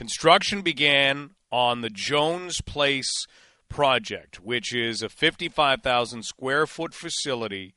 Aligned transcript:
Construction 0.00 0.62
began 0.62 1.32
on 1.52 1.82
the 1.82 1.90
Jones 1.90 2.62
Place 2.62 3.26
project, 3.68 4.40
which 4.40 4.74
is 4.74 5.02
a 5.02 5.10
55,000 5.10 6.22
square 6.22 6.66
foot 6.66 6.94
facility 6.94 7.74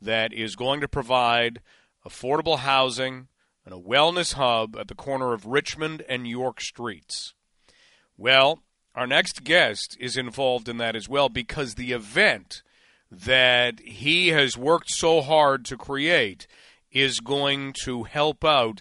that 0.00 0.32
is 0.32 0.56
going 0.56 0.80
to 0.80 0.88
provide 0.88 1.60
affordable 2.02 2.60
housing 2.60 3.28
and 3.66 3.74
a 3.74 3.78
wellness 3.78 4.32
hub 4.32 4.74
at 4.74 4.88
the 4.88 4.94
corner 4.94 5.34
of 5.34 5.44
Richmond 5.44 6.02
and 6.08 6.26
York 6.26 6.62
Streets. 6.62 7.34
Well, 8.16 8.62
our 8.94 9.06
next 9.06 9.44
guest 9.44 9.98
is 10.00 10.16
involved 10.16 10.70
in 10.70 10.78
that 10.78 10.96
as 10.96 11.10
well 11.10 11.28
because 11.28 11.74
the 11.74 11.92
event 11.92 12.62
that 13.10 13.80
he 13.80 14.28
has 14.28 14.56
worked 14.56 14.88
so 14.88 15.20
hard 15.20 15.66
to 15.66 15.76
create 15.76 16.46
is 16.90 17.20
going 17.20 17.74
to 17.84 18.04
help 18.04 18.46
out 18.46 18.80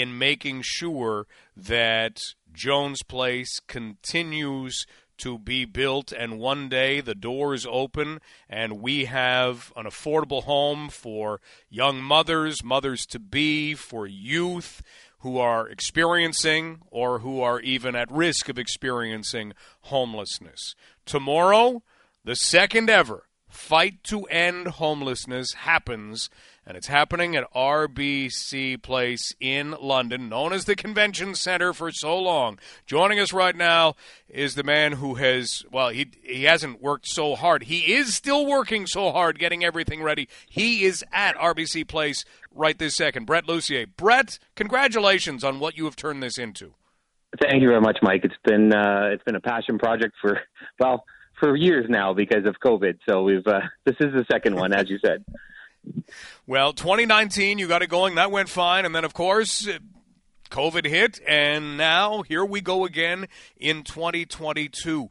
in 0.00 0.18
making 0.18 0.62
sure 0.62 1.26
that 1.56 2.20
Jones 2.52 3.02
Place 3.02 3.60
continues 3.60 4.86
to 5.18 5.38
be 5.38 5.64
built, 5.64 6.12
and 6.12 6.38
one 6.38 6.68
day 6.68 7.00
the 7.00 7.14
doors 7.14 7.66
open 7.70 8.20
and 8.48 8.80
we 8.80 9.04
have 9.04 9.72
an 9.76 9.84
affordable 9.84 10.44
home 10.44 10.88
for 10.88 11.40
young 11.70 12.02
mothers, 12.02 12.64
mothers 12.64 13.06
to 13.06 13.18
be, 13.18 13.74
for 13.74 14.06
youth 14.06 14.82
who 15.20 15.38
are 15.38 15.68
experiencing 15.68 16.80
or 16.90 17.20
who 17.20 17.40
are 17.40 17.60
even 17.60 17.94
at 17.94 18.10
risk 18.10 18.48
of 18.48 18.58
experiencing 18.58 19.52
homelessness. 19.82 20.74
Tomorrow, 21.06 21.82
the 22.24 22.34
second 22.34 22.90
ever 22.90 23.24
Fight 23.52 24.02
to 24.04 24.24
End 24.24 24.66
Homelessness 24.66 25.52
happens 25.52 26.30
and 26.66 26.76
it's 26.76 26.86
happening 26.86 27.34
at 27.34 27.50
RBC 27.52 28.82
Place 28.82 29.34
in 29.40 29.74
London, 29.80 30.28
known 30.28 30.52
as 30.52 30.64
the 30.64 30.76
Convention 30.76 31.34
Center 31.34 31.72
for 31.72 31.90
so 31.90 32.18
long. 32.18 32.58
Joining 32.86 33.18
us 33.18 33.32
right 33.32 33.56
now 33.56 33.94
is 34.28 34.54
the 34.54 34.62
man 34.62 34.92
who 34.92 35.16
has, 35.16 35.64
well, 35.72 35.88
he, 35.88 36.08
he 36.22 36.44
hasn't 36.44 36.80
worked 36.80 37.08
so 37.08 37.34
hard. 37.34 37.64
He 37.64 37.92
is 37.92 38.14
still 38.14 38.46
working 38.46 38.86
so 38.86 39.10
hard 39.10 39.38
getting 39.38 39.64
everything 39.64 40.02
ready. 40.02 40.28
He 40.48 40.84
is 40.84 41.04
at 41.12 41.36
RBC 41.36 41.88
Place 41.88 42.24
right 42.54 42.78
this 42.78 42.94
second. 42.94 43.26
Brett 43.26 43.48
Lucier. 43.48 43.86
Brett, 43.86 44.38
congratulations 44.54 45.42
on 45.42 45.58
what 45.58 45.76
you 45.76 45.84
have 45.86 45.96
turned 45.96 46.22
this 46.22 46.38
into. 46.38 46.74
Thank 47.40 47.62
you 47.62 47.68
very 47.68 47.80
much, 47.80 47.98
Mike. 48.02 48.24
It's 48.24 48.34
been 48.44 48.74
uh, 48.74 49.08
it's 49.10 49.22
been 49.24 49.36
a 49.36 49.40
passion 49.40 49.78
project 49.78 50.12
for 50.20 50.38
well 50.78 51.04
for 51.40 51.56
years 51.56 51.86
now 51.88 52.12
because 52.12 52.44
of 52.44 52.56
COVID. 52.62 52.98
So 53.08 53.22
we've 53.22 53.46
uh, 53.46 53.60
this 53.86 53.96
is 54.00 54.12
the 54.12 54.26
second 54.30 54.54
one, 54.54 54.74
as 54.74 54.90
you 54.90 54.98
said. 55.04 55.24
Well, 56.46 56.72
2019, 56.72 57.58
you 57.58 57.68
got 57.68 57.82
it 57.82 57.88
going. 57.88 58.16
That 58.16 58.30
went 58.30 58.48
fine. 58.48 58.84
And 58.84 58.94
then, 58.94 59.04
of 59.04 59.14
course, 59.14 59.68
COVID 60.50 60.86
hit. 60.86 61.20
And 61.26 61.76
now 61.76 62.22
here 62.22 62.44
we 62.44 62.60
go 62.60 62.84
again 62.84 63.28
in 63.56 63.84
2022. 63.84 65.08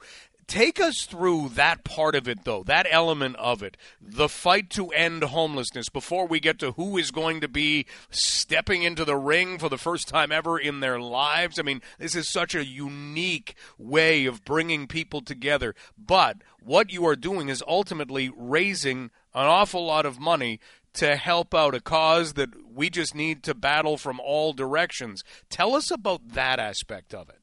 Take 0.47 0.81
us 0.81 1.05
through 1.05 1.49
that 1.49 1.86
part 1.86 2.14
of 2.14 2.27
it, 2.27 2.44
though, 2.44 2.64
that 2.64 2.86
element 2.92 3.38
of 3.38 3.64
it, 3.64 3.77
the 4.02 4.27
fight 4.27 4.69
to 4.72 4.89
end 4.89 5.23
homelessness, 5.23 5.88
before 5.88 6.27
we 6.27 6.42
get 6.42 6.59
to 6.59 6.73
who 6.73 6.97
is 6.97 7.09
going 7.09 7.39
to 7.39 7.47
be 7.47 7.86
stepping 8.09 8.83
into 8.83 9.05
the 9.05 9.16
ring 9.16 9.58
for 9.58 9.69
the 9.69 9.77
first 9.77 10.09
time 10.09 10.30
ever 10.30 10.59
in 10.59 10.81
their 10.81 10.99
lives. 10.99 11.58
I 11.58 11.61
mean, 11.61 11.81
this 11.99 12.17
is 12.17 12.27
such 12.27 12.53
a 12.53 12.66
unique 12.66 13.55
way 13.77 14.25
of 14.25 14.44
bringing 14.44 14.88
people 14.88 15.22
together. 15.22 15.73
But 15.97 16.39
what 16.61 16.92
you 16.92 17.05
are 17.05 17.16
doing 17.16 17.47
is 17.47 17.64
ultimately 17.66 18.30
raising 18.36 19.09
an 19.33 19.47
awful 19.47 19.85
lot 19.85 20.05
of 20.05 20.19
money 20.19 20.59
to 20.93 21.15
help 21.15 21.53
out 21.55 21.73
a 21.73 21.79
cause 21.79 22.33
that 22.33 22.49
we 22.69 22.89
just 22.89 23.15
need 23.15 23.43
to 23.43 23.55
battle 23.55 23.97
from 23.97 24.19
all 24.19 24.53
directions. 24.53 25.23
Tell 25.49 25.75
us 25.75 25.89
about 25.89 26.29
that 26.29 26.59
aspect 26.59 27.13
of 27.13 27.29
it. 27.29 27.37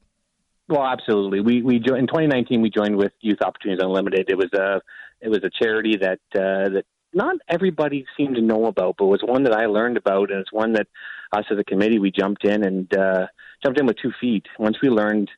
Well, 0.69 0.85
absolutely. 0.85 1.41
We 1.41 1.63
we 1.63 1.79
jo- 1.79 1.95
in 1.95 2.07
2019 2.07 2.61
we 2.61 2.71
joined 2.71 2.97
with 2.97 3.13
Youth 3.21 3.39
Opportunities 3.41 3.83
Unlimited. 3.83 4.29
It 4.29 4.37
was 4.37 4.53
a 4.53 4.83
it 5.21 5.29
was 5.31 5.41
a 5.43 5.51
charity 5.51 5.97
that 5.97 6.21
uh, 6.35 6.69
that 6.75 6.85
not 7.15 7.37
everybody 7.49 8.05
seemed 8.17 8.37
to 8.37 8.43
know 8.43 8.67
about, 8.67 8.97
but 8.99 9.07
was 9.07 9.23
one 9.25 9.45
that 9.45 9.55
I 9.55 9.65
learned 9.65 9.97
about, 9.97 10.31
and 10.31 10.41
it's 10.41 10.53
one 10.53 10.75
that 10.75 10.87
us 11.33 11.45
as 11.51 11.59
a 11.59 11.65
committee 11.65 11.99
we 11.99 12.11
jumped 12.11 12.45
in 12.45 12.65
and 12.65 12.95
uh, 12.97 13.27
jumped 13.63 13.81
in 13.81 13.87
with 13.87 13.97
two 14.01 14.13
feet. 14.21 14.47
Once 14.59 14.77
we 14.83 14.91
learned 14.91 15.31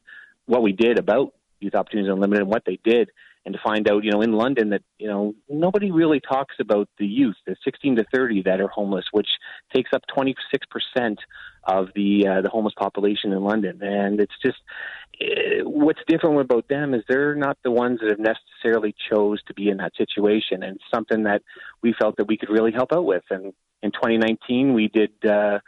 what 0.47 0.62
we 0.62 0.72
did 0.72 0.99
about 0.99 1.33
Youth 1.60 1.77
Opportunities 1.77 2.12
Unlimited 2.12 2.43
and 2.43 2.50
what 2.50 2.65
they 2.66 2.81
did, 2.83 3.10
and 3.47 3.55
to 3.55 3.61
find 3.65 3.89
out, 3.89 4.05
you 4.05 4.11
know, 4.11 4.21
in 4.21 4.33
London 4.33 4.71
that 4.71 4.83
you 4.99 5.09
know 5.09 5.34
nobody 5.49 5.91
really 5.91 6.21
talks 6.21 6.56
about 6.61 6.89
the 6.99 7.06
youth, 7.06 7.37
the 7.47 7.56
16 7.65 7.97
to 7.97 8.05
30 8.12 8.43
that 8.43 8.61
are 8.61 8.69
homeless, 8.69 9.06
which 9.12 9.28
takes 9.75 9.91
up 9.95 10.03
26 10.15 10.67
percent 10.71 11.19
of 11.65 11.89
the 11.95 12.27
uh, 12.27 12.41
the 12.43 12.51
homeless 12.51 12.75
population 12.77 13.33
in 13.33 13.43
London, 13.43 13.83
and 13.83 14.21
it's 14.21 14.34
just 14.45 14.59
uh, 15.21 15.65
what's 15.65 16.01
different 16.06 16.41
about 16.41 16.69
them 16.69 16.95
is 16.95 17.03
they're 17.09 17.34
not 17.34 17.59
the 17.65 17.71
ones 17.71 18.01
that 18.01 18.11
have 18.11 18.19
necessarily 18.19 18.95
chose 19.11 19.43
to 19.45 19.55
be 19.55 19.69
in 19.69 19.78
that 19.78 19.93
situation, 19.97 20.62
and 20.62 20.78
something 20.93 21.25
that 21.25 21.43
we 21.83 21.95
felt 21.99 22.17
that 22.17 22.27
we 22.27 22.37
could 22.37 22.51
really 22.51 22.72
help 22.72 22.93
out 22.93 23.05
with. 23.05 23.25
And 23.31 23.53
in 23.83 23.91
2019, 23.93 24.75
we 24.75 24.89
did 24.89 25.12
uh, 25.25 25.61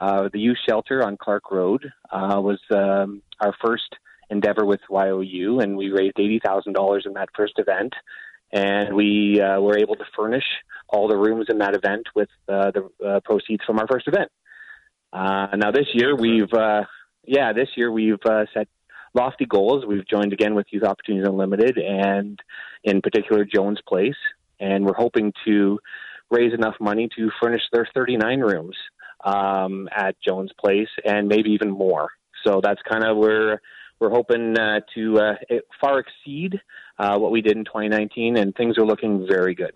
uh, 0.00 0.28
the 0.32 0.40
youth 0.40 0.58
shelter 0.68 1.04
on 1.04 1.16
Clark 1.16 1.50
Road 1.50 1.90
uh, 2.10 2.40
was 2.40 2.60
um, 2.70 3.22
our 3.40 3.54
first 3.62 3.96
endeavor 4.30 4.64
with 4.64 4.80
YOU, 4.90 5.60
and 5.60 5.76
we 5.76 5.90
raised 5.90 6.18
eighty 6.18 6.40
thousand 6.44 6.74
dollars 6.74 7.04
in 7.06 7.14
that 7.14 7.28
first 7.36 7.54
event, 7.58 7.94
and 8.52 8.94
we 8.94 9.40
uh, 9.40 9.60
were 9.60 9.78
able 9.78 9.96
to 9.96 10.04
furnish 10.16 10.44
all 10.88 11.08
the 11.08 11.16
rooms 11.16 11.46
in 11.48 11.58
that 11.58 11.74
event 11.74 12.06
with 12.14 12.28
uh, 12.48 12.70
the 12.70 12.88
uh, 13.06 13.20
proceeds 13.24 13.62
from 13.64 13.78
our 13.78 13.86
first 13.86 14.08
event. 14.08 14.30
Uh, 15.12 15.48
now 15.56 15.70
this 15.70 15.86
year 15.94 16.14
we've, 16.14 16.52
uh, 16.52 16.82
yeah, 17.26 17.52
this 17.52 17.68
year 17.76 17.90
we've 17.90 18.18
set 18.54 18.68
lofty 19.14 19.46
goals. 19.46 19.84
We've 19.86 20.06
joined 20.06 20.32
again 20.32 20.54
with 20.54 20.66
Youth 20.70 20.84
Opportunities 20.84 21.28
Unlimited, 21.28 21.78
and 21.78 22.40
in 22.84 23.00
particular 23.00 23.44
Jones 23.44 23.80
Place, 23.86 24.16
and 24.60 24.84
we're 24.84 24.94
hoping 24.94 25.32
to 25.46 25.78
raise 26.30 26.52
enough 26.52 26.74
money 26.80 27.08
to 27.16 27.30
furnish 27.40 27.62
their 27.72 27.88
39 27.94 28.40
rooms 28.40 28.76
um, 29.24 29.88
at 29.94 30.16
Jones 30.26 30.50
Place, 30.58 30.88
and 31.04 31.28
maybe 31.28 31.50
even 31.50 31.70
more. 31.70 32.10
So 32.46 32.60
that's 32.62 32.80
kind 32.88 33.04
of 33.04 33.16
where 33.16 33.60
we're 34.00 34.10
hoping 34.10 34.58
uh, 34.58 34.80
to 34.94 35.18
uh, 35.18 35.34
far 35.80 36.00
exceed 36.00 36.60
uh, 36.98 37.18
what 37.18 37.30
we 37.30 37.40
did 37.40 37.56
in 37.56 37.64
2019, 37.64 38.36
and 38.36 38.54
things 38.54 38.76
are 38.78 38.86
looking 38.86 39.26
very 39.28 39.54
good. 39.54 39.72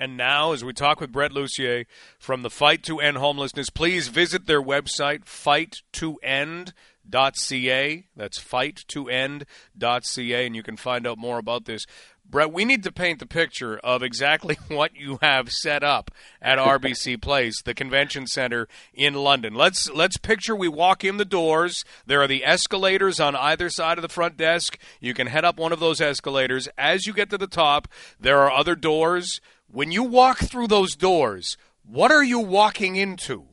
And 0.00 0.16
now, 0.16 0.52
as 0.52 0.64
we 0.64 0.72
talk 0.72 1.00
with 1.00 1.10
Brett 1.10 1.32
Lucier 1.32 1.84
from 2.20 2.42
the 2.42 2.50
Fight 2.50 2.84
to 2.84 3.00
End 3.00 3.16
Homelessness, 3.16 3.68
please 3.68 4.06
visit 4.06 4.46
their 4.46 4.62
website, 4.62 5.24
fight2end.ca. 5.24 8.06
That's 8.14 8.38
fight2end.ca, 8.38 10.46
and 10.46 10.54
you 10.54 10.62
can 10.62 10.76
find 10.76 11.04
out 11.04 11.18
more 11.18 11.38
about 11.38 11.64
this. 11.64 11.84
Brett, 12.30 12.52
we 12.52 12.66
need 12.66 12.82
to 12.82 12.92
paint 12.92 13.20
the 13.20 13.26
picture 13.26 13.78
of 13.78 14.02
exactly 14.02 14.58
what 14.68 14.94
you 14.94 15.18
have 15.22 15.50
set 15.50 15.82
up 15.82 16.10
at 16.42 16.58
RBC 16.58 17.22
Place, 17.22 17.62
the 17.62 17.74
convention 17.74 18.26
center 18.26 18.68
in 18.92 19.14
London. 19.14 19.54
Let's 19.54 19.90
let's 19.90 20.18
picture 20.18 20.54
we 20.54 20.68
walk 20.68 21.04
in 21.04 21.16
the 21.16 21.24
doors. 21.24 21.84
There 22.06 22.20
are 22.20 22.26
the 22.26 22.44
escalators 22.44 23.18
on 23.18 23.34
either 23.34 23.70
side 23.70 23.96
of 23.96 24.02
the 24.02 24.08
front 24.08 24.36
desk. 24.36 24.78
You 25.00 25.14
can 25.14 25.28
head 25.28 25.44
up 25.44 25.58
one 25.58 25.72
of 25.72 25.80
those 25.80 26.00
escalators. 26.00 26.68
As 26.76 27.06
you 27.06 27.14
get 27.14 27.30
to 27.30 27.38
the 27.38 27.46
top, 27.46 27.88
there 28.20 28.40
are 28.40 28.52
other 28.52 28.74
doors. 28.74 29.40
When 29.70 29.90
you 29.90 30.02
walk 30.02 30.38
through 30.38 30.68
those 30.68 30.94
doors, 30.94 31.56
what 31.82 32.10
are 32.10 32.24
you 32.24 32.38
walking 32.40 32.96
into? 32.96 33.44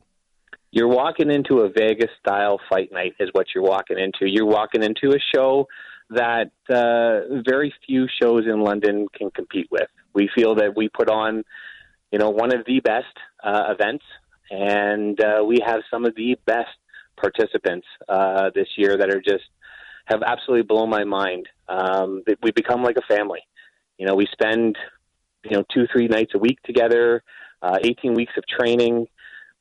You're 0.70 0.88
walking 0.88 1.30
into 1.30 1.60
a 1.60 1.70
Vegas 1.70 2.10
style 2.20 2.60
fight 2.68 2.92
night 2.92 3.14
is 3.18 3.30
what 3.32 3.46
you're 3.54 3.64
walking 3.64 3.98
into. 3.98 4.30
You're 4.30 4.44
walking 4.44 4.82
into 4.82 5.16
a 5.16 5.20
show 5.34 5.66
that 6.10 6.52
uh, 6.68 7.42
very 7.44 7.72
few 7.86 8.06
shows 8.22 8.44
in 8.46 8.60
London 8.60 9.06
can 9.12 9.30
compete 9.30 9.68
with. 9.70 9.88
We 10.14 10.30
feel 10.34 10.54
that 10.56 10.76
we 10.76 10.88
put 10.88 11.10
on, 11.10 11.44
you 12.12 12.18
know, 12.18 12.30
one 12.30 12.54
of 12.54 12.64
the 12.66 12.80
best 12.80 13.06
uh, 13.42 13.64
events, 13.68 14.04
and 14.50 15.20
uh, 15.20 15.44
we 15.44 15.60
have 15.64 15.80
some 15.90 16.04
of 16.04 16.14
the 16.14 16.38
best 16.46 16.76
participants 17.20 17.86
uh, 18.08 18.50
this 18.54 18.68
year 18.76 18.96
that 18.96 19.10
are 19.10 19.20
just 19.20 19.44
have 20.06 20.22
absolutely 20.22 20.62
blown 20.62 20.88
my 20.88 21.04
mind. 21.04 21.48
Um, 21.68 22.22
we 22.42 22.52
become 22.52 22.82
like 22.82 22.96
a 22.96 23.14
family. 23.14 23.40
You 23.98 24.06
know, 24.06 24.14
we 24.14 24.26
spend 24.30 24.76
you 25.44 25.56
know 25.56 25.64
two 25.72 25.86
three 25.92 26.06
nights 26.06 26.32
a 26.34 26.38
week 26.38 26.62
together, 26.62 27.22
uh, 27.62 27.78
18 27.82 28.14
weeks 28.14 28.32
of 28.36 28.44
training. 28.46 29.06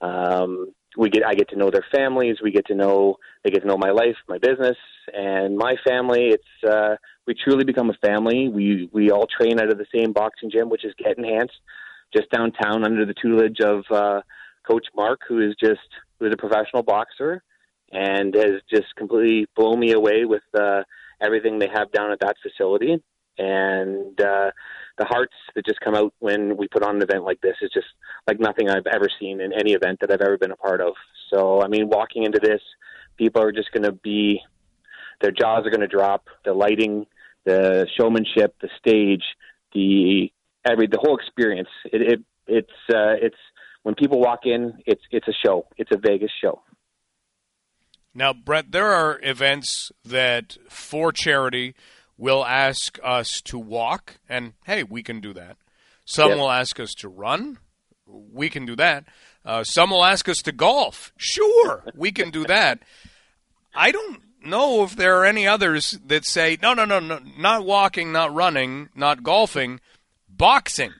Um, 0.02 0.74
we 0.98 1.10
get 1.10 1.24
I 1.26 1.34
get 1.34 1.50
to 1.50 1.56
know 1.56 1.70
their 1.70 1.86
families. 1.94 2.38
We 2.44 2.52
get 2.52 2.68
to 2.68 2.76
know 2.76 3.18
they 3.44 3.52
get 3.52 3.62
to 3.62 3.68
know 3.68 3.78
my 3.78 3.92
life, 3.92 4.16
my 4.28 4.38
business, 4.38 4.78
and 5.14 5.58
my 5.58 5.76
family. 5.88 6.30
It's 6.30 6.70
uh, 6.70 6.96
we 7.28 7.36
truly 7.36 7.66
become 7.66 7.90
a 7.90 8.08
family. 8.08 8.50
We 8.50 8.90
we 8.92 9.12
all 9.12 9.28
train 9.28 9.60
out 9.60 9.72
of 9.72 9.78
the 9.78 9.88
same 9.94 10.14
boxing 10.14 10.52
gym, 10.52 10.70
which 10.70 10.86
is 10.86 10.94
Get 10.98 11.18
Enhanced, 11.18 11.60
just 12.16 12.30
downtown 12.32 12.86
under 12.86 13.06
the 13.06 13.16
tutelage 13.22 13.60
of 13.62 13.84
uh, 13.92 14.22
Coach 14.70 14.88
Mark, 14.96 15.22
who 15.28 15.40
is 15.40 15.56
just 15.60 15.88
who 16.20 16.26
is 16.28 16.34
a 16.34 16.38
professional 16.38 16.84
boxer 16.84 17.44
and 17.92 18.34
has 18.36 18.62
just 18.70 18.96
completely 18.96 19.48
blown 19.56 19.80
me 19.80 19.94
away 19.94 20.26
with 20.26 20.44
uh, 20.58 20.84
everything 21.22 21.60
they 21.60 21.70
have 21.74 21.92
down 21.92 22.12
at 22.12 22.20
that 22.20 22.36
facility. 22.42 23.02
And 23.38 24.20
uh, 24.20 24.52
the 24.98 25.06
hearts 25.06 25.34
that 25.56 25.66
just 25.66 25.80
come 25.82 25.96
out 25.96 26.14
when 26.20 26.58
we 26.58 26.68
put 26.68 26.84
on 26.84 26.98
an 26.98 27.02
event 27.02 27.24
like 27.24 27.42
this 27.42 27.56
is 27.62 27.72
just 27.74 27.88
like 28.28 28.40
nothing 28.40 28.70
I've 28.70 28.88
ever 28.88 29.08
seen 29.20 29.42
in 29.42 29.52
any 29.54 29.74
event 29.74 30.00
that 30.02 30.12
I've 30.12 30.22
ever 30.22 30.38
been 30.38 30.52
a 30.52 30.56
part 30.56 30.82
of. 30.82 30.94
So, 31.34 31.62
I 31.62 31.68
mean, 31.68 31.90
walking 31.90 32.24
into 32.24 32.40
this, 32.42 32.62
people 33.18 33.42
are 33.42 33.52
just 33.52 33.72
going 33.72 33.84
to 33.84 33.92
be 33.92 34.42
their 35.22 35.32
jaws 35.32 35.66
are 35.66 35.70
going 35.70 35.82
to 35.82 35.88
drop. 35.88 36.28
The 36.44 36.54
lighting, 36.54 37.06
the 37.46 37.88
showmanship, 37.98 38.56
the 38.62 38.70
stage, 38.80 39.24
the 39.74 40.32
every 40.70 40.88
the 40.88 41.00
whole 41.02 41.18
experience. 41.18 41.70
It, 41.86 42.02
it 42.02 42.20
it's 42.48 42.74
uh, 42.90 43.16
it's 43.22 43.38
when 43.84 43.96
people 43.96 44.20
walk 44.20 44.42
in, 44.46 44.74
it's 44.86 45.02
it's 45.12 45.28
a 45.28 45.34
show. 45.46 45.68
It's 45.78 45.92
a 45.94 45.98
Vegas 45.98 46.32
show. 46.42 46.62
Now, 48.14 48.32
Brett, 48.32 48.72
there 48.72 48.94
are 48.94 49.20
events 49.24 49.92
that 50.06 50.58
for 50.70 51.12
charity 51.12 51.76
will 52.18 52.46
ask 52.46 53.00
us 53.04 53.42
to 53.42 53.58
walk, 53.58 54.18
and 54.30 54.54
hey, 54.66 54.84
we 54.84 55.04
can 55.04 55.20
do 55.20 55.34
that. 55.34 55.58
Some 56.06 56.30
yep. 56.30 56.38
will 56.38 56.52
ask 56.52 56.80
us 56.80 56.94
to 56.96 57.10
run. 57.10 57.58
We 58.08 58.50
can 58.50 58.66
do 58.66 58.76
that. 58.76 59.06
Uh, 59.44 59.64
some 59.64 59.90
will 59.90 60.06
ask 60.06 60.30
us 60.30 60.38
to 60.44 60.52
golf. 60.52 61.12
Sure, 61.18 61.84
we 61.96 62.12
can 62.12 62.30
do 62.30 62.46
that. 62.46 62.80
I 63.74 63.92
don't 63.92 64.22
know 64.46 64.84
if 64.84 64.96
there 64.96 65.18
are 65.20 65.26
any 65.26 65.48
others 65.48 66.00
that 66.06 66.26
say, 66.26 66.58
no, 66.62 66.74
no, 66.74 66.86
no, 66.86 67.00
no, 67.00 67.20
not 67.38 67.66
walking, 67.66 68.12
not 68.12 68.34
running, 68.34 68.90
not 68.96 69.24
golfing, 69.24 69.80
boxing. 70.30 70.94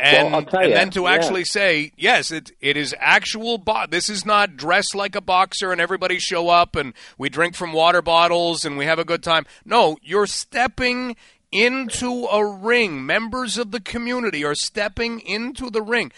And, 0.00 0.32
well, 0.32 0.40
and 0.40 0.68
you, 0.70 0.74
then 0.74 0.90
to 0.90 1.02
yeah. 1.02 1.12
actually 1.12 1.44
say, 1.44 1.92
yes, 1.96 2.30
it, 2.30 2.52
it 2.60 2.76
is 2.76 2.94
actual. 2.98 3.58
Bo- 3.58 3.86
this 3.88 4.08
is 4.08 4.24
not 4.24 4.56
dressed 4.56 4.94
like 4.94 5.14
a 5.14 5.20
boxer 5.20 5.72
and 5.72 5.80
everybody 5.80 6.18
show 6.18 6.48
up 6.48 6.74
and 6.74 6.94
we 7.18 7.28
drink 7.28 7.54
from 7.54 7.72
water 7.72 8.00
bottles 8.00 8.64
and 8.64 8.78
we 8.78 8.86
have 8.86 8.98
a 8.98 9.04
good 9.04 9.22
time. 9.22 9.44
No, 9.64 9.98
you're 10.02 10.26
stepping 10.26 11.16
into 11.52 12.26
a 12.26 12.44
ring. 12.44 13.04
Members 13.04 13.58
of 13.58 13.70
the 13.70 13.80
community 13.80 14.44
are 14.44 14.54
stepping 14.54 15.20
into 15.20 15.70
the 15.70 15.82
ring. 15.82 16.12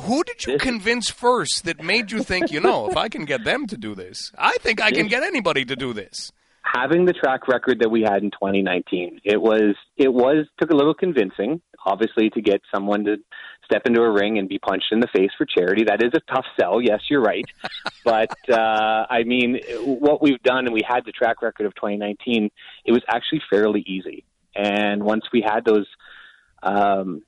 Who 0.00 0.24
did 0.24 0.46
you 0.46 0.58
convince 0.58 1.10
first 1.10 1.64
that 1.64 1.82
made 1.82 2.10
you 2.10 2.22
think, 2.22 2.50
you 2.50 2.60
know, 2.60 2.88
if 2.88 2.96
I 2.96 3.08
can 3.08 3.24
get 3.24 3.44
them 3.44 3.66
to 3.68 3.76
do 3.76 3.94
this, 3.94 4.32
I 4.36 4.56
think 4.58 4.82
I 4.82 4.90
can 4.90 5.06
get 5.06 5.22
anybody 5.22 5.64
to 5.64 5.76
do 5.76 5.92
this? 5.92 6.32
Having 6.62 7.04
the 7.04 7.12
track 7.12 7.46
record 7.46 7.78
that 7.80 7.90
we 7.90 8.02
had 8.02 8.24
in 8.24 8.30
2019, 8.32 9.20
it 9.24 9.40
was 9.40 9.76
it 9.96 10.12
was 10.12 10.46
took 10.58 10.70
a 10.70 10.74
little 10.74 10.94
convincing, 10.94 11.60
obviously, 11.86 12.28
to 12.30 12.42
get 12.42 12.60
someone 12.74 13.04
to 13.04 13.16
step 13.64 13.82
into 13.86 14.02
a 14.02 14.10
ring 14.10 14.38
and 14.38 14.48
be 14.48 14.58
punched 14.58 14.92
in 14.92 15.00
the 15.00 15.06
face 15.08 15.30
for 15.38 15.46
charity. 15.46 15.84
That 15.84 16.02
is 16.02 16.12
a 16.14 16.20
tough 16.32 16.44
sell. 16.58 16.82
Yes, 16.82 17.00
you're 17.08 17.22
right, 17.22 17.44
but 18.04 18.36
uh, 18.50 19.06
I 19.08 19.22
mean, 19.24 19.60
what 19.80 20.20
we've 20.20 20.42
done 20.42 20.66
and 20.66 20.74
we 20.74 20.82
had 20.86 21.04
the 21.04 21.12
track 21.12 21.40
record 21.42 21.66
of 21.66 21.74
2019, 21.76 22.50
it 22.84 22.92
was 22.92 23.02
actually 23.08 23.42
fairly 23.48 23.82
easy. 23.86 24.24
And 24.54 25.02
once 25.02 25.24
we 25.32 25.42
had 25.42 25.64
those 25.64 25.86
um, 26.62 27.22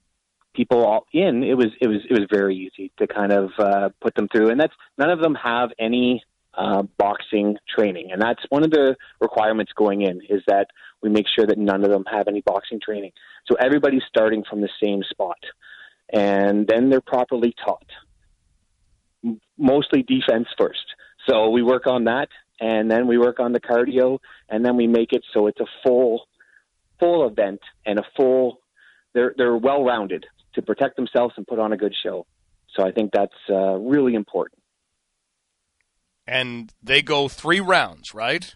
people 0.55 0.85
all 0.85 1.07
in, 1.13 1.45
it 1.45 1.55
was 1.55 1.69
it 1.81 1.89
was 1.89 1.99
it 2.09 2.13
was 2.13 2.27
very 2.31 2.57
easy 2.57 2.91
to 2.99 3.07
kind 3.07 3.33
of 3.33 3.51
uh, 3.59 3.91
put 4.01 4.15
them 4.15 4.29
through. 4.29 4.51
And 4.51 4.61
that's 4.61 4.75
none 4.97 5.11
of 5.11 5.21
them 5.21 5.35
have 5.35 5.71
any 5.79 6.23
uh, 6.55 6.83
boxing 6.99 7.57
training, 7.69 8.11
and 8.13 8.21
that's 8.21 8.43
one 8.49 8.65
of 8.65 8.71
the 8.71 8.97
requirements 9.21 9.73
going 9.77 10.03
in 10.03 10.21
is 10.29 10.43
that 10.47 10.69
we 11.03 11.11
make 11.11 11.27
sure 11.29 11.47
that 11.47 11.59
none 11.59 11.85
of 11.85 11.91
them 11.91 12.05
have 12.11 12.29
any 12.29 12.41
boxing 12.41 12.81
training. 12.81 13.13
So 13.47 13.57
everybody's 13.57 14.03
starting 14.09 14.45
from 14.49 14.61
the 14.61 14.69
same 14.83 15.03
spot, 15.09 15.39
and 16.13 16.67
then 16.67 16.91
they're 16.91 17.01
properly 17.01 17.55
taught. 17.65 17.87
Mostly 19.57 20.03
defense 20.03 20.49
first. 20.57 20.85
So 21.29 21.51
we 21.51 21.63
work 21.63 21.87
on 21.87 22.05
that, 22.05 22.29
and 22.61 22.91
then 22.91 23.07
we 23.07 23.19
work 23.19 23.41
on 23.41 23.53
the 23.53 23.61
cardio, 23.61 24.19
and 24.49 24.65
then 24.65 24.77
we 24.77 24.87
make 24.87 25.13
it 25.13 25.25
so 25.33 25.47
it's 25.47 25.61
a 25.61 25.67
full, 25.85 26.27
full 26.99 27.27
event 27.27 27.61
and 27.87 27.99
a 27.99 28.05
full. 28.17 28.61
They're 29.15 29.35
they're 29.37 29.57
well 29.57 29.85
rounded 29.85 30.27
to 30.55 30.63
protect 30.63 30.97
themselves 30.97 31.35
and 31.37 31.47
put 31.47 31.59
on 31.59 31.73
a 31.73 31.77
good 31.77 31.95
show. 32.03 32.27
So 32.77 32.87
I 32.87 32.93
think 32.93 33.13
that's 33.13 33.33
uh, 33.49 33.75
really 33.77 34.15
important. 34.15 34.63
And 36.27 36.71
they 36.83 37.01
go 37.01 37.29
three 37.29 37.61
rounds, 37.61 38.15
right? 38.15 38.55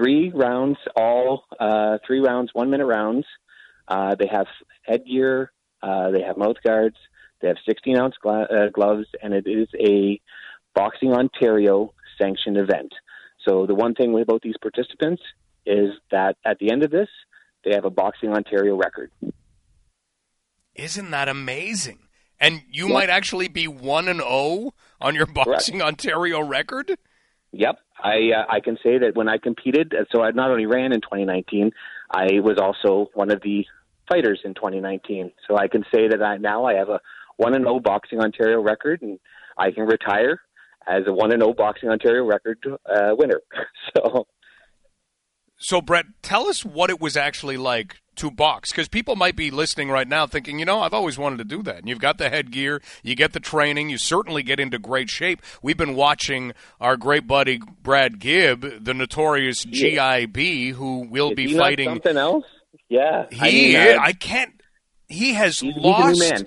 Three 0.00 0.30
rounds, 0.34 0.78
all 0.96 1.44
uh, 1.58 1.98
three 2.06 2.20
rounds, 2.20 2.50
one 2.54 2.70
minute 2.70 2.86
rounds. 2.86 3.26
Uh, 3.86 4.14
they 4.14 4.28
have 4.32 4.46
headgear, 4.82 5.52
uh, 5.82 6.10
they 6.10 6.22
have 6.22 6.38
mouth 6.38 6.56
guards, 6.64 6.96
they 7.42 7.48
have 7.48 7.58
16 7.68 7.98
ounce 7.98 8.14
gla- 8.22 8.44
uh, 8.44 8.68
gloves, 8.72 9.06
and 9.22 9.34
it 9.34 9.46
is 9.46 9.68
a 9.78 10.20
Boxing 10.74 11.12
Ontario 11.12 11.92
sanctioned 12.16 12.56
event. 12.56 12.92
So 13.46 13.66
the 13.66 13.74
one 13.74 13.94
thing 13.94 14.18
about 14.18 14.40
these 14.40 14.54
participants 14.62 15.22
is 15.66 15.90
that 16.10 16.36
at 16.46 16.58
the 16.60 16.70
end 16.70 16.82
of 16.82 16.90
this, 16.90 17.08
they 17.64 17.72
have 17.74 17.84
a 17.84 17.90
Boxing 17.90 18.30
Ontario 18.30 18.76
record. 18.76 19.10
Isn't 20.74 21.10
that 21.10 21.28
amazing? 21.28 21.98
And 22.38 22.62
you 22.70 22.88
yeah. 22.88 22.94
might 22.94 23.10
actually 23.10 23.48
be 23.48 23.68
one 23.68 24.08
and 24.08 24.20
zero 24.20 24.30
oh 24.30 24.74
on 24.98 25.14
your 25.14 25.26
boxing 25.26 25.80
Correct. 25.80 25.88
Ontario 25.88 26.42
record. 26.42 26.96
Yep, 27.52 27.78
I 28.02 28.30
uh, 28.36 28.44
I 28.48 28.60
can 28.60 28.76
say 28.82 28.98
that 28.98 29.12
when 29.14 29.28
I 29.28 29.38
competed, 29.38 29.94
uh, 29.94 30.04
so 30.12 30.22
I 30.22 30.30
not 30.30 30.50
only 30.50 30.66
ran 30.66 30.92
in 30.92 31.00
2019, 31.00 31.70
I 32.10 32.40
was 32.40 32.58
also 32.58 33.10
one 33.14 33.30
of 33.30 33.40
the 33.42 33.64
fighters 34.10 34.40
in 34.44 34.54
2019. 34.54 35.32
So 35.46 35.56
I 35.56 35.68
can 35.68 35.84
say 35.92 36.08
that 36.08 36.22
I 36.22 36.36
now 36.36 36.64
I 36.64 36.74
have 36.74 36.88
a 36.88 37.00
one 37.36 37.54
and 37.54 37.64
zero 37.64 37.76
oh 37.76 37.80
boxing 37.80 38.20
Ontario 38.20 38.60
record, 38.60 39.02
and 39.02 39.18
I 39.56 39.70
can 39.70 39.84
retire 39.84 40.40
as 40.86 41.04
a 41.06 41.12
one 41.12 41.32
and 41.32 41.40
zero 41.40 41.50
oh 41.50 41.54
boxing 41.54 41.88
Ontario 41.88 42.24
record 42.24 42.58
uh, 42.66 43.14
winner. 43.16 43.40
so. 43.96 44.26
So 45.62 45.82
Brett, 45.82 46.06
tell 46.22 46.46
us 46.48 46.64
what 46.64 46.88
it 46.88 47.00
was 47.00 47.18
actually 47.18 47.58
like 47.58 47.96
to 48.20 48.30
box 48.30 48.70
because 48.70 48.86
people 48.86 49.16
might 49.16 49.34
be 49.34 49.50
listening 49.50 49.88
right 49.90 50.06
now 50.06 50.26
thinking, 50.26 50.58
you 50.58 50.64
know, 50.64 50.80
I've 50.80 50.92
always 50.92 51.16
wanted 51.16 51.38
to 51.38 51.44
do 51.44 51.62
that. 51.62 51.78
And 51.78 51.88
you've 51.88 52.00
got 52.00 52.18
the 52.18 52.28
headgear, 52.28 52.82
you 53.02 53.14
get 53.14 53.32
the 53.32 53.40
training, 53.40 53.88
you 53.88 53.96
certainly 53.96 54.42
get 54.42 54.60
into 54.60 54.78
great 54.78 55.08
shape. 55.08 55.40
We've 55.62 55.76
been 55.76 55.94
watching 55.94 56.52
our 56.80 56.96
great 56.96 57.26
buddy 57.26 57.60
Brad 57.82 58.18
Gibb, 58.18 58.84
the 58.84 58.94
notorious 58.94 59.64
yeah. 59.64 60.20
GIB, 60.20 60.72
who 60.74 61.08
will 61.10 61.30
Is 61.30 61.36
be 61.36 61.56
fighting 61.56 61.88
something 61.88 62.16
else. 62.16 62.44
Yeah, 62.88 63.26
he. 63.30 63.76
I, 63.76 63.84
mean, 63.84 63.98
I 63.98 64.12
can't. 64.12 64.52
He 65.08 65.32
has 65.34 65.60
he's, 65.60 65.74
lost. 65.76 66.22
He's 66.22 66.44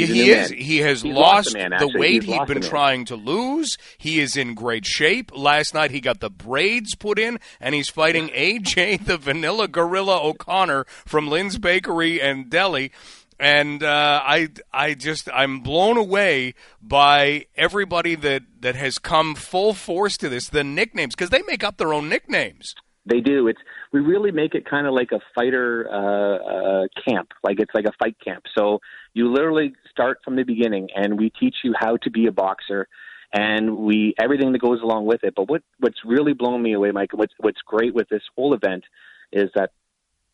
yeah, 0.00 0.06
he 0.06 0.30
is. 0.30 0.50
Man. 0.50 0.58
He 0.60 0.78
has 0.78 1.02
He's 1.02 1.14
lost, 1.14 1.54
man, 1.54 1.70
the 1.78 1.92
weight 1.96 2.24
He's 2.24 2.34
he'd 2.34 2.46
been 2.46 2.62
trying 2.62 3.04
to 3.06 3.16
lose. 3.16 3.78
He 3.98 4.20
is 4.20 4.36
in 4.36 4.54
great 4.54 4.84
shape. 4.86 5.30
Last 5.36 5.74
night 5.74 5.90
he 5.90 6.00
got 6.00 6.20
the 6.20 6.30
braids 6.30 6.94
put 6.94 7.18
in, 7.18 7.38
and 7.60 7.74
he's 7.74 7.88
fighting 7.88 8.28
AJ 8.34 9.04
the 9.04 9.16
Vanilla 9.16 9.68
Gorilla 9.68 10.20
O'Connor 10.22 10.84
from 11.06 11.28
Lynn's 11.28 11.58
Bakery 11.58 12.20
and 12.20 12.50
Deli. 12.50 12.92
And 13.38 13.82
uh, 13.82 14.22
I, 14.24 14.48
I 14.72 14.94
just, 14.94 15.28
I'm 15.32 15.60
blown 15.60 15.96
away 15.96 16.54
by 16.80 17.46
everybody 17.56 18.14
that 18.14 18.42
that 18.60 18.76
has 18.76 18.98
come 18.98 19.34
full 19.34 19.74
force 19.74 20.16
to 20.18 20.28
this. 20.28 20.48
The 20.48 20.64
nicknames, 20.64 21.14
because 21.14 21.30
they 21.30 21.42
make 21.42 21.64
up 21.64 21.76
their 21.76 21.92
own 21.92 22.08
nicknames. 22.08 22.74
They 23.06 23.20
do. 23.20 23.48
It's 23.48 23.60
we 23.94 24.00
really 24.00 24.32
make 24.32 24.56
it 24.56 24.68
kind 24.68 24.88
of 24.88 24.92
like 24.92 25.12
a 25.12 25.20
fighter 25.36 25.88
uh, 25.88 26.36
uh, 26.54 26.86
camp, 27.08 27.28
like 27.44 27.60
it's 27.60 27.70
like 27.72 27.84
a 27.84 27.92
fight 27.96 28.16
camp. 28.18 28.42
So 28.58 28.80
you 29.12 29.32
literally 29.32 29.72
start 29.88 30.18
from 30.24 30.34
the 30.34 30.42
beginning, 30.42 30.88
and 30.96 31.16
we 31.16 31.30
teach 31.30 31.54
you 31.62 31.74
how 31.78 31.96
to 31.98 32.10
be 32.10 32.26
a 32.26 32.32
boxer, 32.32 32.88
and 33.32 33.76
we 33.76 34.12
everything 34.18 34.50
that 34.50 34.58
goes 34.58 34.82
along 34.82 35.06
with 35.06 35.22
it. 35.22 35.34
But 35.36 35.48
what 35.48 35.62
what's 35.78 36.04
really 36.04 36.32
blown 36.32 36.60
me 36.60 36.72
away, 36.72 36.90
Mike, 36.90 37.12
what's 37.12 37.34
what's 37.38 37.62
great 37.64 37.94
with 37.94 38.08
this 38.08 38.22
whole 38.34 38.52
event 38.52 38.82
is 39.30 39.48
that 39.54 39.70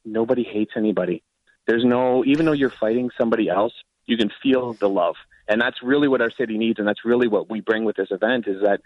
nobody 0.07 0.43
hates 0.43 0.73
anybody. 0.75 1.23
There's 1.67 1.85
no, 1.85 2.25
even 2.25 2.47
though 2.47 2.53
you're 2.53 2.71
fighting 2.71 3.11
somebody 3.21 3.51
else, 3.51 3.75
you 4.07 4.17
can 4.17 4.31
feel 4.43 4.73
the 4.73 4.89
love, 4.89 5.17
and 5.49 5.61
that's 5.61 5.83
really 5.83 6.09
what 6.09 6.23
our 6.23 6.31
city 6.31 6.57
needs, 6.57 6.79
and 6.79 6.89
that's 6.89 7.05
really 7.05 7.29
what 7.29 7.51
we 7.51 7.61
bring 7.61 7.85
with 7.85 7.97
this 7.97 8.11
event 8.11 8.47
is 8.47 8.63
that 8.63 8.81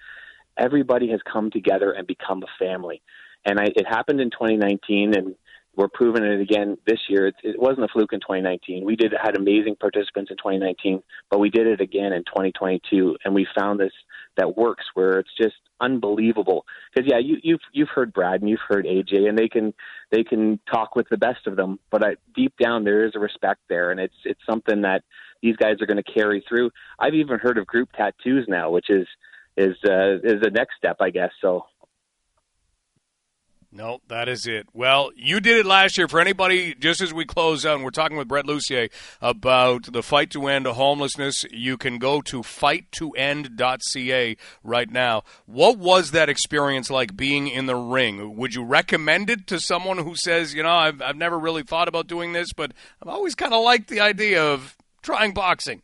everybody 0.58 1.10
has 1.10 1.20
come 1.22 1.52
together 1.52 1.92
and 1.92 2.08
become 2.08 2.42
a 2.42 2.64
family. 2.64 3.02
And 3.44 3.58
I, 3.58 3.64
it 3.64 3.86
happened 3.86 4.20
in 4.20 4.30
2019, 4.30 5.14
and 5.14 5.34
we're 5.76 5.88
proving 5.88 6.24
it 6.24 6.40
again 6.40 6.76
this 6.86 7.00
year. 7.08 7.26
It, 7.26 7.34
it 7.42 7.60
wasn't 7.60 7.84
a 7.84 7.88
fluke 7.88 8.12
in 8.12 8.20
2019. 8.20 8.84
We 8.84 8.96
did 8.96 9.12
had 9.20 9.36
amazing 9.36 9.76
participants 9.76 10.30
in 10.30 10.36
2019, 10.36 11.02
but 11.30 11.40
we 11.40 11.50
did 11.50 11.66
it 11.66 11.80
again 11.80 12.12
in 12.12 12.24
2022, 12.24 13.16
and 13.24 13.34
we 13.34 13.46
found 13.56 13.80
this 13.80 13.92
that 14.36 14.56
works 14.56 14.84
where 14.94 15.18
it's 15.18 15.36
just 15.40 15.54
unbelievable. 15.80 16.64
Because 16.92 17.10
yeah, 17.10 17.18
you, 17.18 17.36
you've 17.42 17.60
you've 17.72 17.88
heard 17.88 18.12
Brad 18.12 18.40
and 18.40 18.48
you've 18.48 18.60
heard 18.66 18.86
AJ, 18.86 19.28
and 19.28 19.36
they 19.36 19.48
can 19.48 19.74
they 20.10 20.24
can 20.24 20.60
talk 20.72 20.94
with 20.94 21.08
the 21.08 21.16
best 21.16 21.46
of 21.46 21.56
them, 21.56 21.78
but 21.90 22.04
I, 22.04 22.16
deep 22.34 22.54
down 22.62 22.84
there 22.84 23.04
is 23.04 23.12
a 23.14 23.20
respect 23.20 23.60
there, 23.68 23.90
and 23.90 24.00
it's 24.00 24.14
it's 24.24 24.40
something 24.48 24.82
that 24.82 25.02
these 25.42 25.56
guys 25.56 25.76
are 25.80 25.86
going 25.86 26.02
to 26.02 26.12
carry 26.12 26.42
through. 26.48 26.70
I've 26.98 27.14
even 27.14 27.38
heard 27.38 27.58
of 27.58 27.66
group 27.66 27.90
tattoos 27.92 28.46
now, 28.48 28.70
which 28.70 28.90
is 28.90 29.06
is 29.56 29.76
uh, 29.88 30.16
is 30.22 30.40
the 30.40 30.50
next 30.52 30.76
step, 30.76 30.96
I 31.00 31.10
guess. 31.10 31.30
So 31.40 31.66
no, 33.74 34.00
that 34.06 34.28
is 34.28 34.46
it. 34.46 34.68
Well, 34.72 35.10
you 35.16 35.40
did 35.40 35.58
it 35.58 35.66
last 35.66 35.98
year. 35.98 36.06
For 36.06 36.20
anybody, 36.20 36.74
just 36.74 37.00
as 37.00 37.12
we 37.12 37.24
close 37.24 37.66
out, 37.66 37.74
and 37.74 37.84
we're 37.84 37.90
talking 37.90 38.16
with 38.16 38.28
Brett 38.28 38.46
Lucier 38.46 38.88
about 39.20 39.92
the 39.92 40.02
fight 40.02 40.30
to 40.30 40.46
end 40.46 40.66
homelessness, 40.66 41.44
you 41.50 41.76
can 41.76 41.98
go 41.98 42.20
to 42.22 42.42
fighttoend.ca 42.42 44.36
right 44.62 44.90
now. 44.90 45.24
What 45.46 45.78
was 45.78 46.12
that 46.12 46.28
experience 46.28 46.88
like 46.88 47.16
being 47.16 47.48
in 47.48 47.66
the 47.66 47.74
ring? 47.74 48.36
Would 48.36 48.54
you 48.54 48.62
recommend 48.62 49.28
it 49.28 49.48
to 49.48 49.58
someone 49.58 49.98
who 49.98 50.14
says, 50.14 50.54
you 50.54 50.62
know, 50.62 50.70
I've, 50.70 51.02
I've 51.02 51.16
never 51.16 51.36
really 51.36 51.64
thought 51.64 51.88
about 51.88 52.06
doing 52.06 52.32
this, 52.32 52.52
but 52.52 52.72
I've 53.02 53.08
always 53.08 53.34
kind 53.34 53.52
of 53.52 53.64
liked 53.64 53.88
the 53.88 54.00
idea 54.00 54.40
of 54.40 54.76
trying 55.02 55.34
boxing? 55.34 55.82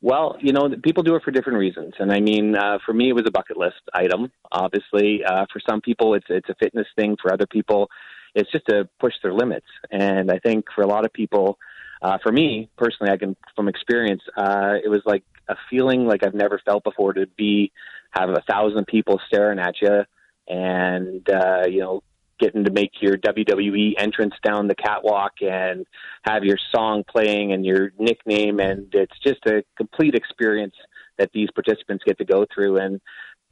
Well, 0.00 0.36
you 0.40 0.52
know, 0.52 0.68
people 0.82 1.02
do 1.02 1.16
it 1.16 1.22
for 1.24 1.32
different 1.32 1.58
reasons, 1.58 1.94
and 1.98 2.12
I 2.12 2.20
mean, 2.20 2.54
uh, 2.54 2.78
for 2.86 2.94
me, 2.94 3.08
it 3.08 3.14
was 3.14 3.24
a 3.26 3.32
bucket 3.32 3.56
list 3.56 3.80
item. 3.92 4.30
Obviously, 4.52 5.24
uh, 5.24 5.46
for 5.52 5.60
some 5.68 5.80
people, 5.80 6.14
it's 6.14 6.26
it's 6.28 6.48
a 6.48 6.54
fitness 6.54 6.86
thing. 6.94 7.16
For 7.20 7.32
other 7.32 7.46
people, 7.48 7.88
it's 8.34 8.50
just 8.52 8.66
to 8.66 8.88
push 9.00 9.14
their 9.24 9.34
limits. 9.34 9.66
And 9.90 10.30
I 10.30 10.38
think 10.38 10.66
for 10.72 10.82
a 10.82 10.86
lot 10.86 11.04
of 11.04 11.12
people, 11.12 11.58
uh, 12.00 12.18
for 12.22 12.30
me 12.30 12.70
personally, 12.76 13.12
I 13.12 13.16
can 13.16 13.36
from 13.56 13.66
experience, 13.68 14.22
uh, 14.36 14.74
it 14.82 14.88
was 14.88 15.02
like 15.04 15.24
a 15.48 15.56
feeling 15.68 16.06
like 16.06 16.22
I've 16.24 16.34
never 16.34 16.60
felt 16.64 16.84
before 16.84 17.12
to 17.14 17.26
be 17.36 17.72
have 18.12 18.30
a 18.30 18.42
thousand 18.48 18.86
people 18.86 19.20
staring 19.26 19.58
at 19.58 19.82
you, 19.82 20.04
and 20.46 21.28
uh, 21.28 21.64
you 21.68 21.80
know, 21.80 22.04
getting 22.38 22.64
to 22.64 22.70
make 22.70 22.92
your 23.00 23.16
WWE 23.16 23.94
entrance 23.98 24.34
down 24.42 24.68
the 24.68 24.74
catwalk 24.74 25.32
and 25.40 25.86
have 26.22 26.44
your 26.44 26.58
song 26.74 27.04
playing 27.08 27.52
and 27.52 27.64
your 27.64 27.92
nickname, 27.98 28.60
and 28.60 28.88
it's 28.92 29.18
just 29.24 29.44
a 29.46 29.62
complete 29.76 30.14
experience 30.14 30.74
that 31.18 31.30
these 31.32 31.48
participants 31.54 32.04
get 32.06 32.18
to 32.18 32.24
go 32.24 32.46
through, 32.54 32.78
and 32.78 33.00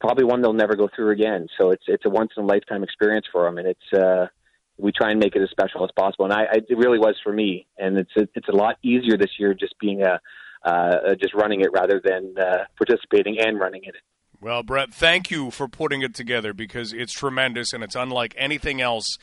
probably 0.00 0.24
one 0.24 0.42
they'll 0.42 0.52
never 0.52 0.76
go 0.76 0.88
through 0.94 1.10
again. 1.10 1.48
So 1.58 1.70
it's 1.70 1.84
it's 1.86 2.04
a 2.04 2.10
once 2.10 2.30
in 2.36 2.44
a 2.44 2.46
lifetime 2.46 2.82
experience 2.82 3.26
for 3.30 3.44
them, 3.44 3.58
and 3.58 3.68
it's 3.68 3.92
uh, 3.92 4.26
we 4.78 4.92
try 4.92 5.10
and 5.10 5.20
make 5.20 5.34
it 5.34 5.42
as 5.42 5.50
special 5.50 5.84
as 5.84 5.90
possible. 5.96 6.26
And 6.26 6.34
I, 6.34 6.42
I 6.44 6.56
it 6.68 6.78
really 6.78 6.98
was 6.98 7.16
for 7.22 7.32
me, 7.32 7.66
and 7.78 7.98
it's 7.98 8.12
a, 8.16 8.28
it's 8.34 8.48
a 8.48 8.56
lot 8.56 8.76
easier 8.82 9.16
this 9.16 9.32
year 9.38 9.54
just 9.54 9.74
being 9.80 10.02
a 10.02 10.20
uh, 10.64 11.14
just 11.20 11.34
running 11.34 11.60
it 11.60 11.70
rather 11.72 12.00
than 12.02 12.34
uh, 12.38 12.64
participating 12.76 13.38
and 13.38 13.58
running 13.58 13.82
it. 13.84 13.94
Well, 14.40 14.62
Brett, 14.62 14.92
thank 14.92 15.30
you 15.30 15.50
for 15.50 15.66
putting 15.66 16.02
it 16.02 16.14
together 16.14 16.52
because 16.52 16.92
it's 16.92 17.12
tremendous 17.12 17.72
and 17.72 17.82
it's 17.82 17.96
unlike 17.96 18.34
anything 18.36 18.80
else 18.80 19.16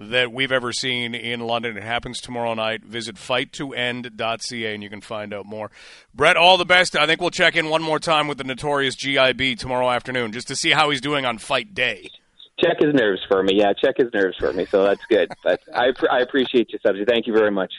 that 0.00 0.32
we've 0.32 0.52
ever 0.52 0.72
seen 0.72 1.14
in 1.14 1.40
London. 1.40 1.76
It 1.76 1.82
happens 1.82 2.20
tomorrow 2.20 2.54
night. 2.54 2.84
Visit 2.84 3.16
fight2end.ca 3.16 4.74
and 4.74 4.82
you 4.82 4.88
can 4.90 5.00
find 5.00 5.34
out 5.34 5.46
more. 5.46 5.70
Brett, 6.14 6.36
all 6.36 6.56
the 6.56 6.64
best. 6.64 6.96
I 6.96 7.06
think 7.06 7.20
we'll 7.20 7.30
check 7.30 7.54
in 7.56 7.68
one 7.68 7.82
more 7.82 7.98
time 7.98 8.26
with 8.26 8.38
the 8.38 8.44
notorious 8.44 8.96
GIB 8.96 9.58
tomorrow 9.58 9.90
afternoon 9.90 10.32
just 10.32 10.48
to 10.48 10.56
see 10.56 10.70
how 10.70 10.90
he's 10.90 11.00
doing 11.00 11.26
on 11.26 11.38
fight 11.38 11.74
day. 11.74 12.10
Check 12.58 12.76
his 12.80 12.94
nerves 12.94 13.20
for 13.28 13.42
me. 13.42 13.54
Yeah, 13.58 13.72
check 13.72 13.96
his 13.98 14.08
nerves 14.12 14.36
for 14.38 14.52
me. 14.52 14.66
So 14.66 14.84
that's 14.84 15.04
good. 15.08 15.30
But 15.42 15.60
I, 15.74 15.92
I 16.10 16.20
appreciate 16.20 16.70
you, 16.72 16.78
Subject. 16.84 17.08
Thank 17.08 17.26
you 17.26 17.32
very 17.32 17.50
much. 17.50 17.72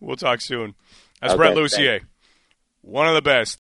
We'll 0.00 0.16
talk 0.16 0.40
soon. 0.40 0.74
That's 1.20 1.34
okay, 1.34 1.38
Brett 1.38 1.56
Lucier, 1.56 1.98
thanks. 1.98 2.06
one 2.82 3.08
of 3.08 3.14
the 3.14 3.22
best. 3.22 3.56